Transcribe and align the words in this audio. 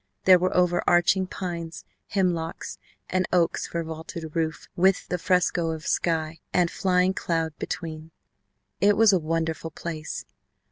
There 0.23 0.39
were 0.39 0.57
over 0.57 0.83
arching 0.87 1.27
pines, 1.27 1.85
hemlocks, 2.07 2.79
and 3.07 3.27
oaks 3.31 3.67
for 3.67 3.83
vaulted 3.83 4.35
roof 4.35 4.67
with 4.75 5.07
the 5.09 5.19
fresco 5.19 5.69
of 5.69 5.85
sky 5.85 6.39
and 6.51 6.71
flying 6.71 7.13
cloud 7.13 7.55
between. 7.59 8.09
It 8.79 8.97
was 8.97 9.13
a 9.13 9.19
wonderful 9.19 9.69
place. 9.69 10.25